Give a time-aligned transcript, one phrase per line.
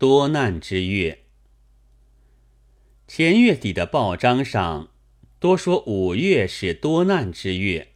[0.00, 1.26] 多难之月。
[3.06, 4.88] 前月底的报章上
[5.38, 7.88] 多说五月是多难之月，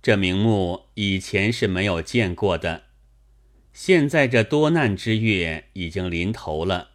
[0.00, 2.84] 这名目以前是没有见过的。
[3.72, 6.90] 现在这多难之月已经临头了，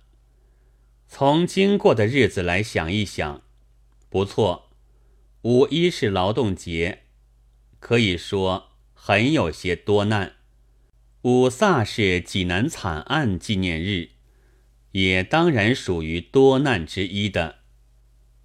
[1.10, 3.44] 从经过的日子来想一想，
[4.08, 4.70] 不错，
[5.42, 7.00] 五一是劳动节，
[7.82, 10.36] 可以说很有些多难。
[11.24, 14.12] 五卅是济南惨案纪念日，
[14.96, 17.56] 也当然属于多难之一的。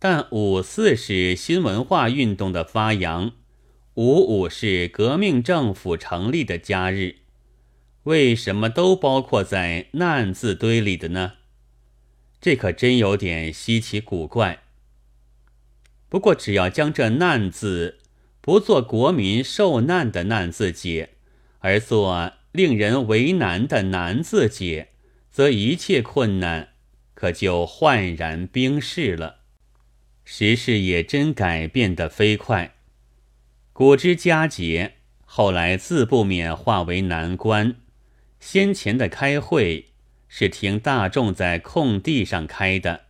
[0.00, 3.30] 但五四是新文化运动的发扬，
[3.95, 7.18] 五五是革命政府成立的佳日，
[8.02, 11.34] 为什么都包括在难字堆里的呢？
[12.41, 14.64] 这可真有点稀奇古怪。
[16.08, 18.00] 不过只要将这难字
[18.41, 21.10] 不做国民受难的难字解，
[21.60, 24.88] 而做令人为难的难字解，
[25.30, 26.70] 则一切困难
[27.15, 29.41] 可就焕然冰释了。
[30.25, 32.75] 时势也真改变得飞快。
[33.72, 37.77] 古之佳节，后来自不免化为难关。
[38.39, 39.92] 先前的开会
[40.28, 43.06] 是听大众在空地上开的，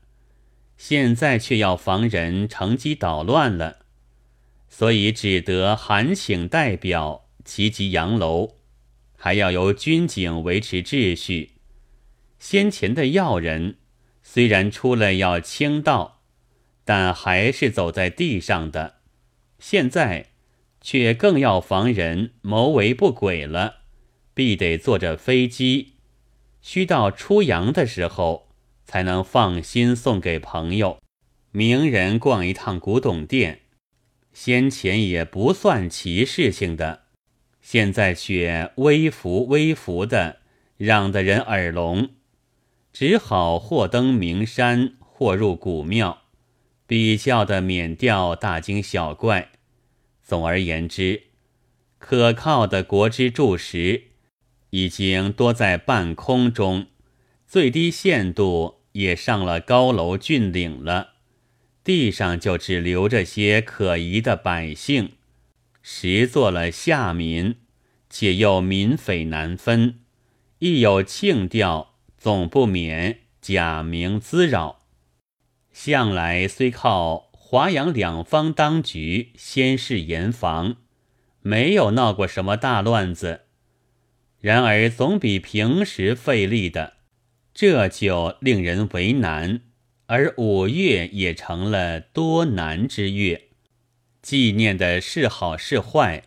[0.76, 3.80] 现在却要防人乘机捣乱了，
[4.68, 8.56] 所以只得函请代表齐集洋楼，
[9.16, 11.59] 还要由军警维持秩序。
[12.40, 13.76] 先前的要人
[14.24, 16.16] 虽然出来要清道。
[16.82, 18.96] 但还是走在地上的，
[19.60, 20.30] 现在
[20.80, 23.82] 却更要防人谋为不轨了，
[24.34, 25.98] 必得坐着飞机，
[26.60, 28.48] 需到出洋的时候
[28.84, 31.00] 才能放心送给朋友、
[31.52, 33.60] 名人逛一趟古董店。
[34.32, 37.02] 先前也不算奇事情的，
[37.62, 40.40] 现在却微服微服的，
[40.76, 42.08] 让得人耳聋，
[42.92, 46.22] 只好或登名山，或入古庙。
[46.86, 49.52] 比较的免掉大惊小怪。
[50.22, 51.22] 总而言之，
[51.98, 54.04] 可靠的国之柱石
[54.70, 56.86] 已经多在半空中，
[57.46, 61.10] 最低限度也上了高楼峻岭了。
[61.84, 65.12] 地上就只留着些可疑的百姓，
[65.82, 67.54] 实做了下民，
[68.08, 70.00] 且又民匪难分，
[70.58, 71.89] 亦有庆调，
[72.20, 74.82] 总不免假名滋扰。
[75.72, 80.76] 向来虽靠华阳两方当局先是严防，
[81.40, 83.46] 没有闹过什么大乱子，
[84.38, 86.98] 然而总比平时费力的，
[87.54, 89.62] 这就令人为难。
[90.04, 93.44] 而五月也成了多难之月，
[94.20, 96.24] 纪念的是好是坏，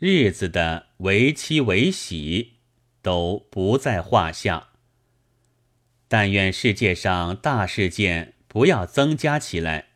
[0.00, 2.54] 日子的为期为喜，
[3.00, 4.69] 都不在话下。
[6.10, 8.34] 但愿世界上大事件。
[8.52, 9.90] 不要增加起来，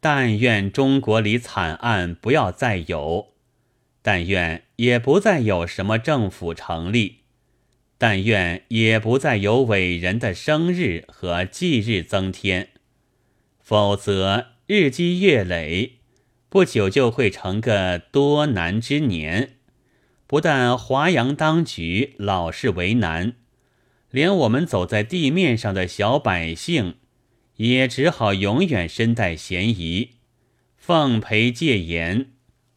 [0.00, 3.34] 但愿中国里惨案不要再有，
[4.00, 7.18] 但愿也不再有什么政府成立，
[7.98, 12.70] 但愿也不再有伟人的生日和忌日增添，
[13.60, 15.98] 否则日积月累，
[16.48, 19.56] 不久就会成个多难之年。
[20.26, 23.34] 不但华阳当局老是为难，
[24.16, 26.94] 连我们走在地面上的小百姓。
[27.56, 30.12] 也只好永远身带嫌疑，
[30.78, 32.30] 奉陪戒严，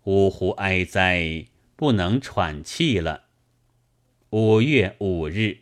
[0.04, 1.46] 呜呼哀哉，
[1.78, 3.24] 不能喘气了。
[4.32, 5.60] 五月五日。